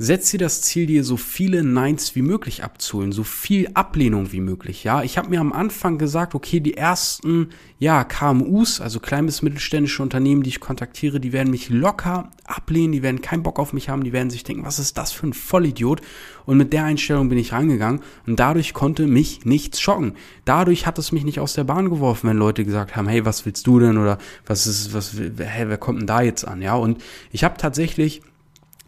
setz 0.00 0.30
dir 0.30 0.38
das 0.38 0.62
Ziel, 0.62 0.86
dir 0.86 1.02
so 1.02 1.16
viele 1.16 1.64
Neins 1.64 2.14
wie 2.14 2.22
möglich 2.22 2.62
abzuholen, 2.62 3.10
so 3.10 3.24
viel 3.24 3.68
Ablehnung 3.74 4.30
wie 4.30 4.40
möglich. 4.40 4.84
Ja, 4.84 5.02
ich 5.02 5.18
habe 5.18 5.30
mir 5.30 5.40
am 5.40 5.52
Anfang 5.52 5.98
gesagt, 5.98 6.36
okay, 6.36 6.60
die 6.60 6.76
ersten 6.76 7.48
ja 7.80 8.04
KMUs, 8.04 8.80
also 8.80 9.00
klein 9.00 9.26
bis 9.26 9.42
mittelständische 9.42 10.02
Unternehmen, 10.02 10.44
die 10.44 10.50
ich 10.50 10.60
kontaktiere, 10.60 11.18
die 11.18 11.32
werden 11.32 11.50
mich 11.50 11.68
locker 11.68 12.30
ablehnen, 12.44 12.92
die 12.92 13.02
werden 13.02 13.22
keinen 13.22 13.42
Bock 13.42 13.58
auf 13.58 13.72
mich 13.72 13.88
haben, 13.88 14.04
die 14.04 14.12
werden 14.12 14.30
sich 14.30 14.44
denken, 14.44 14.64
was 14.64 14.78
ist 14.78 14.96
das 14.98 15.10
für 15.10 15.26
ein 15.26 15.34
Vollidiot? 15.34 16.00
Und 16.46 16.58
mit 16.58 16.72
der 16.72 16.84
Einstellung 16.84 17.28
bin 17.28 17.36
ich 17.36 17.52
rangegangen 17.52 18.00
und 18.26 18.38
dadurch 18.38 18.74
konnte 18.74 19.06
mich 19.06 19.44
nichts 19.44 19.80
schocken. 19.80 20.14
Dadurch 20.44 20.86
hat 20.86 20.98
es 20.98 21.10
mich 21.10 21.24
nicht 21.24 21.40
aus 21.40 21.54
der 21.54 21.64
Bahn 21.64 21.90
geworfen, 21.90 22.30
wenn 22.30 22.38
Leute 22.38 22.64
gesagt 22.64 22.94
haben, 22.94 23.08
hey, 23.08 23.24
was 23.24 23.44
willst 23.44 23.66
du 23.66 23.80
denn 23.80 23.98
oder 23.98 24.18
was 24.46 24.68
ist, 24.68 24.94
was, 24.94 25.14
hey, 25.14 25.68
wer 25.68 25.76
kommt 25.76 26.00
denn 26.00 26.06
da 26.06 26.22
jetzt 26.22 26.46
an? 26.46 26.62
Ja, 26.62 26.74
und 26.74 27.02
ich 27.32 27.42
habe 27.42 27.56
tatsächlich 27.58 28.22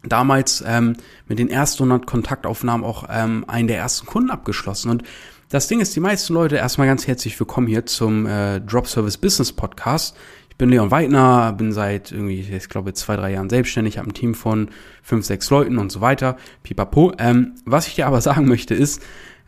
damals 0.03 0.63
ähm, 0.65 0.95
mit 1.27 1.39
den 1.39 1.49
ersten 1.49 1.83
100 1.83 2.07
Kontaktaufnahmen 2.07 2.85
auch 2.85 3.05
ähm, 3.09 3.45
einen 3.47 3.67
der 3.67 3.77
ersten 3.77 4.05
Kunden 4.05 4.29
abgeschlossen. 4.29 4.89
Und 4.89 5.03
das 5.49 5.67
Ding 5.67 5.81
ist, 5.81 5.95
die 5.95 5.99
meisten 5.99 6.33
Leute, 6.33 6.55
erstmal 6.55 6.87
ganz 6.87 7.07
herzlich 7.07 7.39
willkommen 7.39 7.67
hier 7.67 7.85
zum 7.85 8.25
äh, 8.25 8.61
Drop 8.61 8.87
Service 8.87 9.17
Business 9.17 9.51
Podcast. 9.51 10.15
Ich 10.49 10.57
bin 10.57 10.69
Leon 10.69 10.91
Weidner, 10.91 11.53
bin 11.53 11.71
seit 11.71 12.11
irgendwie, 12.11 12.39
ich 12.39 12.69
glaube, 12.69 12.93
zwei, 12.93 13.15
drei 13.15 13.31
Jahren 13.33 13.49
selbstständig, 13.49 13.97
habe 13.97 14.09
ein 14.09 14.13
Team 14.13 14.35
von 14.35 14.69
fünf, 15.01 15.25
sechs 15.25 15.49
Leuten 15.49 15.77
und 15.77 15.91
so 15.91 16.01
weiter. 16.01 16.37
Pipapo. 16.63 17.13
Ähm, 17.17 17.55
was 17.65 17.87
ich 17.87 17.95
dir 17.95 18.07
aber 18.07 18.21
sagen 18.21 18.47
möchte 18.47 18.73
ist, 18.73 19.01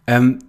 ähm, 0.08 0.40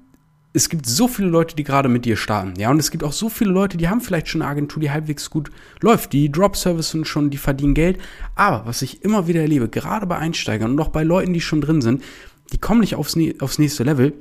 es 0.57 0.69
gibt 0.69 0.87
so 0.87 1.09
viele 1.09 1.29
Leute, 1.29 1.57
die 1.57 1.65
gerade 1.65 1.89
mit 1.89 2.05
dir 2.05 2.17
starten, 2.17 2.55
ja, 2.59 2.71
und 2.71 2.79
es 2.79 2.93
gibt 2.93 3.03
auch 3.03 3.13
so 3.13 3.29
viele 3.29 3.51
Leute, 3.51 3.77
die 3.77 3.89
haben 3.89 4.01
vielleicht 4.01 4.29
schon 4.29 4.41
eine 4.41 4.51
Agentur, 4.51 4.81
die 4.81 4.91
halbwegs 4.91 5.29
gut 5.29 5.51
läuft, 5.81 6.13
die 6.13 6.31
Drop-Service 6.31 6.91
sind 6.91 7.09
schon, 7.09 7.31
die 7.31 7.39
verdienen 7.39 7.75
Geld, 7.75 7.99
aber 8.37 8.65
was 8.65 8.81
ich 8.81 9.03
immer 9.03 9.27
wieder 9.27 9.41
erlebe, 9.41 9.69
gerade 9.69 10.07
bei 10.07 10.17
Einsteigern 10.17 10.71
und 10.71 10.81
auch 10.81 10.89
bei 10.89 11.03
Leuten, 11.03 11.33
die 11.33 11.41
schon 11.41 11.61
drin 11.61 11.83
sind, 11.83 12.05
die 12.53 12.59
kommen 12.59 12.81
nicht 12.81 12.95
aufs, 12.95 13.17
aufs 13.41 13.59
nächste 13.59 13.83
Level, 13.83 14.15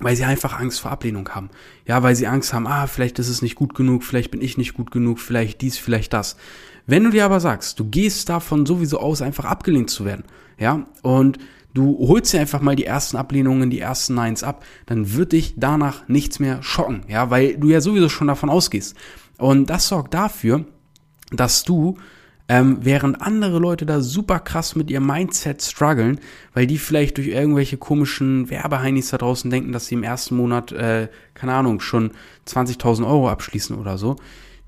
weil 0.00 0.16
sie 0.16 0.24
einfach 0.24 0.58
Angst 0.58 0.80
vor 0.80 0.90
Ablehnung 0.90 1.28
haben. 1.28 1.50
Ja, 1.86 2.02
weil 2.02 2.16
sie 2.16 2.26
Angst 2.26 2.52
haben, 2.52 2.66
ah, 2.66 2.86
vielleicht 2.86 3.18
ist 3.20 3.28
es 3.28 3.42
nicht 3.42 3.54
gut 3.54 3.74
genug, 3.74 4.02
vielleicht 4.02 4.30
bin 4.32 4.40
ich 4.40 4.58
nicht 4.58 4.74
gut 4.74 4.90
genug, 4.90 5.20
vielleicht 5.20 5.60
dies, 5.60 5.78
vielleicht 5.78 6.12
das. 6.12 6.36
Wenn 6.86 7.04
du 7.04 7.10
dir 7.10 7.24
aber 7.24 7.38
sagst, 7.38 7.78
du 7.78 7.84
gehst 7.84 8.28
davon 8.28 8.66
sowieso 8.66 8.98
aus, 8.98 9.22
einfach 9.22 9.44
abgelehnt 9.44 9.90
zu 9.90 10.04
werden, 10.04 10.24
ja, 10.58 10.86
und 11.02 11.38
du 11.74 11.98
holst 11.98 12.32
dir 12.32 12.40
einfach 12.40 12.60
mal 12.60 12.76
die 12.76 12.86
ersten 12.86 13.16
Ablehnungen, 13.16 13.70
die 13.70 13.80
ersten 13.80 14.14
Neins 14.14 14.42
ab, 14.42 14.64
dann 14.86 15.14
wird 15.14 15.32
dich 15.32 15.54
danach 15.56 16.08
nichts 16.08 16.38
mehr 16.38 16.62
schocken, 16.62 17.02
ja, 17.08 17.30
weil 17.30 17.56
du 17.56 17.68
ja 17.68 17.80
sowieso 17.80 18.08
schon 18.08 18.28
davon 18.28 18.50
ausgehst. 18.50 18.96
Und 19.38 19.70
das 19.70 19.88
sorgt 19.88 20.14
dafür, 20.14 20.64
dass 21.30 21.64
du 21.64 21.96
ähm, 22.48 22.78
während 22.80 23.20
andere 23.20 23.58
Leute 23.58 23.84
da 23.84 24.00
super 24.00 24.40
krass 24.40 24.74
mit 24.74 24.90
ihrem 24.90 25.06
Mindset 25.06 25.62
strugglen, 25.62 26.18
weil 26.54 26.66
die 26.66 26.78
vielleicht 26.78 27.18
durch 27.18 27.28
irgendwelche 27.28 27.76
komischen 27.76 28.48
Werbeheinis 28.48 29.10
da 29.10 29.18
draußen 29.18 29.50
denken, 29.50 29.72
dass 29.72 29.86
sie 29.86 29.94
im 29.96 30.02
ersten 30.02 30.36
Monat, 30.36 30.72
äh, 30.72 31.08
keine 31.34 31.52
Ahnung, 31.52 31.80
schon 31.80 32.12
20.000 32.46 33.06
Euro 33.06 33.28
abschließen 33.28 33.76
oder 33.76 33.98
so. 33.98 34.16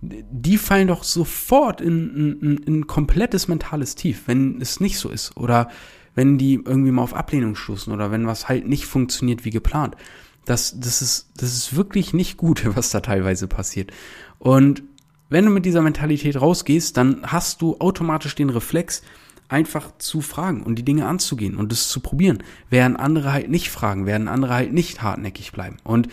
Die 0.02 0.58
fallen 0.58 0.88
doch 0.88 1.04
sofort 1.04 1.80
in, 1.80 2.38
in, 2.40 2.58
in 2.58 2.80
ein 2.80 2.86
komplettes 2.86 3.48
mentales 3.48 3.94
Tief, 3.94 4.22
wenn 4.26 4.60
es 4.60 4.80
nicht 4.80 4.98
so 4.98 5.10
ist. 5.10 5.36
Oder 5.36 5.68
wenn 6.14 6.38
die 6.38 6.54
irgendwie 6.54 6.90
mal 6.90 7.02
auf 7.02 7.14
Ablehnung 7.14 7.54
stoßen 7.54 7.92
oder 7.92 8.10
wenn 8.10 8.26
was 8.26 8.48
halt 8.48 8.66
nicht 8.66 8.86
funktioniert 8.86 9.44
wie 9.44 9.50
geplant. 9.50 9.96
Das, 10.44 10.80
das, 10.80 11.02
ist, 11.02 11.30
das 11.36 11.54
ist 11.54 11.76
wirklich 11.76 12.14
nicht 12.14 12.36
gut, 12.36 12.64
was 12.76 12.90
da 12.90 13.00
teilweise 13.00 13.46
passiert. 13.46 13.92
Und 14.38 14.82
wenn 15.28 15.44
du 15.44 15.50
mit 15.50 15.64
dieser 15.64 15.82
Mentalität 15.82 16.40
rausgehst, 16.40 16.96
dann 16.96 17.20
hast 17.24 17.62
du 17.62 17.76
automatisch 17.78 18.34
den 18.34 18.50
Reflex, 18.50 19.02
einfach 19.48 19.90
zu 19.98 20.20
fragen 20.20 20.62
und 20.62 20.76
die 20.76 20.84
Dinge 20.84 21.06
anzugehen 21.06 21.56
und 21.56 21.72
es 21.72 21.88
zu 21.88 22.00
probieren. 22.00 22.42
Während 22.70 22.98
andere 22.98 23.32
halt 23.32 23.50
nicht 23.50 23.70
fragen, 23.70 24.06
werden 24.06 24.28
andere 24.28 24.54
halt 24.54 24.72
nicht 24.72 25.02
hartnäckig 25.02 25.52
bleiben. 25.52 25.76
Und 25.82 26.08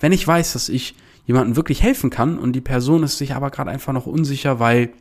wenn 0.00 0.12
ich 0.12 0.26
weiß, 0.26 0.54
dass 0.54 0.68
ich 0.68 0.94
jemandem 1.28 1.56
wirklich 1.56 1.82
helfen 1.82 2.08
kann 2.08 2.38
und 2.38 2.54
die 2.54 2.62
Person 2.62 3.02
ist 3.02 3.18
sich 3.18 3.34
aber 3.34 3.50
gerade 3.50 3.70
einfach 3.70 3.92
noch 3.92 4.06
unsicher, 4.06 4.58
weil 4.58 4.94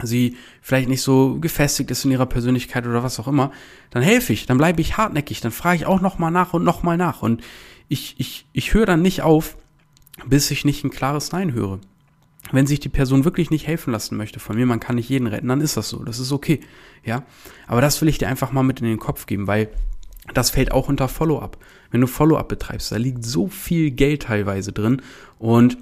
sie 0.00 0.36
vielleicht 0.62 0.88
nicht 0.88 1.02
so 1.02 1.40
gefestigt 1.40 1.90
ist 1.90 2.04
in 2.04 2.12
ihrer 2.12 2.26
Persönlichkeit 2.26 2.86
oder 2.86 3.02
was 3.02 3.18
auch 3.18 3.26
immer, 3.26 3.50
dann 3.90 4.02
helfe 4.02 4.32
ich, 4.32 4.46
dann 4.46 4.58
bleibe 4.58 4.80
ich 4.80 4.96
hartnäckig, 4.96 5.40
dann 5.40 5.50
frage 5.50 5.76
ich 5.76 5.86
auch 5.86 6.00
nochmal 6.00 6.30
nach 6.30 6.54
und 6.54 6.62
nochmal 6.62 6.96
nach. 6.96 7.20
Und 7.20 7.42
ich, 7.88 8.14
ich, 8.18 8.46
ich 8.52 8.74
höre 8.74 8.86
dann 8.86 9.02
nicht 9.02 9.22
auf, 9.22 9.56
bis 10.24 10.52
ich 10.52 10.64
nicht 10.64 10.84
ein 10.84 10.90
klares 10.90 11.32
Nein 11.32 11.52
höre. 11.52 11.80
Wenn 12.52 12.68
sich 12.68 12.78
die 12.78 12.88
Person 12.88 13.24
wirklich 13.24 13.50
nicht 13.50 13.66
helfen 13.66 13.90
lassen 13.90 14.16
möchte 14.16 14.38
von 14.38 14.54
mir, 14.54 14.66
man 14.66 14.78
kann 14.78 14.94
nicht 14.94 15.08
jeden 15.08 15.26
retten, 15.26 15.48
dann 15.48 15.60
ist 15.60 15.76
das 15.76 15.88
so, 15.88 16.04
das 16.04 16.20
ist 16.20 16.30
okay, 16.30 16.60
ja. 17.04 17.24
Aber 17.66 17.80
das 17.80 18.00
will 18.00 18.08
ich 18.08 18.18
dir 18.18 18.28
einfach 18.28 18.52
mal 18.52 18.62
mit 18.62 18.80
in 18.80 18.86
den 18.86 19.00
Kopf 19.00 19.26
geben, 19.26 19.48
weil 19.48 19.68
das 20.34 20.50
fällt 20.50 20.72
auch 20.72 20.88
unter 20.88 21.08
Follow-up. 21.08 21.58
Wenn 21.90 22.00
du 22.00 22.06
Follow-up 22.06 22.48
betreibst, 22.48 22.92
da 22.92 22.96
liegt 22.96 23.24
so 23.24 23.48
viel 23.48 23.90
Geld 23.90 24.22
teilweise 24.22 24.72
drin 24.72 25.02
und 25.38 25.78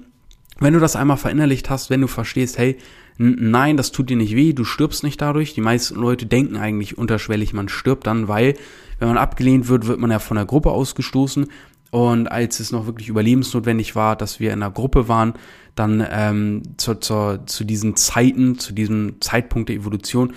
wenn 0.59 0.73
du 0.73 0.79
das 0.79 0.95
einmal 0.95 1.17
verinnerlicht 1.17 1.69
hast, 1.69 1.89
wenn 1.89 2.01
du 2.01 2.07
verstehst, 2.07 2.57
hey, 2.57 2.77
nein, 3.17 3.77
das 3.77 3.91
tut 3.91 4.09
dir 4.09 4.17
nicht 4.17 4.35
weh, 4.35 4.53
du 4.53 4.63
stirbst 4.63 5.03
nicht 5.03 5.21
dadurch. 5.21 5.53
Die 5.53 5.61
meisten 5.61 5.95
Leute 5.95 6.25
denken 6.25 6.57
eigentlich 6.57 6.97
unterschwellig, 6.97 7.53
man 7.53 7.69
stirbt 7.69 8.07
dann, 8.07 8.27
weil 8.27 8.55
wenn 8.99 9.09
man 9.09 9.17
abgelehnt 9.17 9.67
wird, 9.67 9.87
wird 9.87 9.99
man 9.99 10.11
ja 10.11 10.19
von 10.19 10.35
der 10.37 10.45
Gruppe 10.45 10.71
ausgestoßen. 10.71 11.47
Und 11.91 12.27
als 12.31 12.59
es 12.59 12.71
noch 12.71 12.87
wirklich 12.87 13.07
überlebensnotwendig 13.07 13.95
war, 13.95 14.15
dass 14.15 14.39
wir 14.39 14.51
in 14.51 14.61
einer 14.61 14.71
Gruppe 14.71 15.07
waren, 15.07 15.33
dann 15.75 16.05
ähm, 16.09 16.63
zu, 16.77 16.95
zu, 16.95 17.41
zu 17.45 17.63
diesen 17.63 17.95
Zeiten, 17.95 18.57
zu 18.57 18.73
diesem 18.73 19.21
Zeitpunkt 19.21 19.69
der 19.69 19.77
Evolution, 19.77 20.33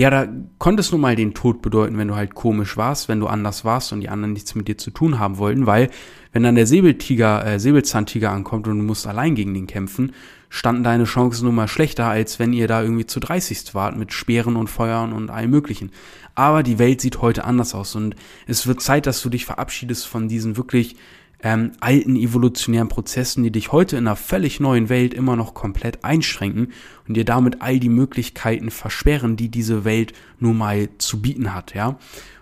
ja, 0.00 0.08
da 0.08 0.26
konnte 0.56 0.80
es 0.80 0.92
nun 0.92 1.02
mal 1.02 1.14
den 1.14 1.34
Tod 1.34 1.60
bedeuten, 1.60 1.98
wenn 1.98 2.08
du 2.08 2.14
halt 2.14 2.34
komisch 2.34 2.78
warst, 2.78 3.10
wenn 3.10 3.20
du 3.20 3.26
anders 3.26 3.66
warst 3.66 3.92
und 3.92 4.00
die 4.00 4.08
anderen 4.08 4.32
nichts 4.32 4.54
mit 4.54 4.66
dir 4.66 4.78
zu 4.78 4.90
tun 4.90 5.18
haben 5.18 5.36
wollten, 5.36 5.66
weil 5.66 5.90
wenn 6.32 6.42
dann 6.42 6.54
der 6.54 6.66
Säbeltiger, 6.66 7.44
äh, 7.44 7.60
Säbelzahntiger 7.60 8.30
ankommt 8.30 8.66
und 8.66 8.78
du 8.78 8.82
musst 8.82 9.06
allein 9.06 9.34
gegen 9.34 9.52
den 9.52 9.66
kämpfen, 9.66 10.12
standen 10.48 10.84
deine 10.84 11.04
Chancen 11.04 11.44
nun 11.44 11.54
mal 11.54 11.68
schlechter, 11.68 12.06
als 12.06 12.38
wenn 12.38 12.54
ihr 12.54 12.66
da 12.66 12.82
irgendwie 12.82 13.04
zu 13.04 13.20
30 13.20 13.74
wart 13.74 13.94
mit 13.94 14.14
Speeren 14.14 14.56
und 14.56 14.70
Feuern 14.70 15.12
und 15.12 15.28
allem 15.28 15.50
möglichen. 15.50 15.90
Aber 16.34 16.62
die 16.62 16.78
Welt 16.78 17.02
sieht 17.02 17.20
heute 17.20 17.44
anders 17.44 17.74
aus 17.74 17.94
und 17.94 18.16
es 18.46 18.66
wird 18.66 18.80
Zeit, 18.80 19.04
dass 19.04 19.20
du 19.20 19.28
dich 19.28 19.44
verabschiedest 19.44 20.06
von 20.06 20.28
diesen 20.28 20.56
wirklich 20.56 20.96
ähm, 21.42 21.72
alten 21.80 22.16
evolutionären 22.16 22.88
Prozessen, 22.88 23.42
die 23.42 23.50
dich 23.50 23.72
heute 23.72 23.96
in 23.96 24.06
einer 24.06 24.16
völlig 24.16 24.60
neuen 24.60 24.88
Welt 24.88 25.14
immer 25.14 25.36
noch 25.36 25.54
komplett 25.54 26.04
einschränken 26.04 26.72
und 27.08 27.16
dir 27.16 27.24
damit 27.24 27.62
all 27.62 27.80
die 27.80 27.88
Möglichkeiten 27.88 28.70
versperren, 28.70 29.36
die 29.36 29.48
diese 29.48 29.84
Welt 29.84 30.12
nun 30.38 30.58
mal 30.58 30.88
zu 30.98 31.20
bieten 31.22 31.54
hat, 31.54 31.74
ja. 31.74 31.98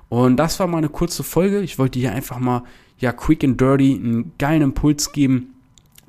Und 0.08 0.36
das 0.38 0.58
war 0.58 0.66
mal 0.66 0.78
eine 0.78 0.88
kurze 0.88 1.22
Folge. 1.22 1.60
Ich 1.60 1.78
wollte 1.78 1.98
dir 1.98 2.12
einfach 2.12 2.38
mal, 2.38 2.64
ja, 2.98 3.12
quick 3.12 3.44
and 3.44 3.60
dirty 3.60 3.94
einen 3.94 4.32
geilen 4.38 4.62
Impuls 4.62 5.12
geben, 5.12 5.54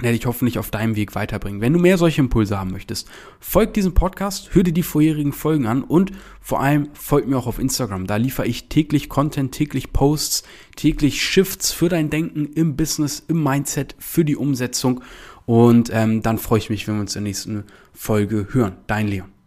der 0.02 0.14
dich 0.14 0.26
hoffentlich 0.26 0.58
auf 0.60 0.72
deinem 0.72 0.96
Weg 0.96 1.16
weiterbringt. 1.16 1.62
Wenn 1.62 1.74
du 1.74 1.80
mehr 1.80 1.98
solche 1.98 2.22
Impulse 2.22 2.58
haben 2.58 2.72
möchtest, 2.72 3.10
folg 3.40 3.74
diesem 3.74 3.94
Podcast, 3.94 4.54
hör 4.54 4.64
dir 4.64 4.74
die 4.74 4.84
vorherigen 4.84 5.34
Folgen 5.34 5.68
an 5.68 5.84
und 5.84 6.12
vor 6.42 6.62
allem 6.62 6.90
folg 6.94 7.28
mir 7.28 7.38
auch 7.38 7.48
auf 7.48 7.60
Instagram. 7.60 8.08
Da 8.08 8.16
liefere 8.16 8.48
ich 8.48 8.70
täglich 8.70 9.09
Content, 9.09 9.52
täglich 9.52 9.92
Posts, 9.94 10.44
täglich 10.76 11.22
Shifts 11.22 11.72
für 11.72 11.90
dein 11.90 12.09
Denken 12.09 12.46
im 12.54 12.76
Business, 12.76 13.24
im 13.28 13.44
Mindset, 13.44 13.96
für 14.00 14.26
die 14.26 14.36
Umsetzung. 14.36 15.02
Und 15.46 15.90
ähm, 15.94 16.22
dann 16.22 16.38
freue 16.38 16.59
ich 16.59 16.70
mich, 16.70 16.88
wenn 16.88 16.96
wir 16.96 17.02
uns 17.02 17.16
in 17.16 17.24
der 17.24 17.30
nächsten 17.30 17.64
Folge 17.94 18.48
hören. 18.52 18.78
Dein 18.88 19.08
Leon. 19.08 19.39